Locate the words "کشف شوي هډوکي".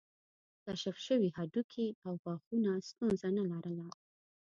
0.65-1.87